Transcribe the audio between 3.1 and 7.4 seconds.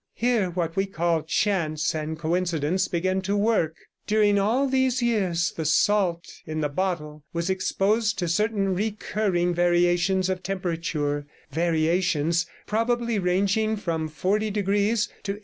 to work; during all these years the salt in the bottle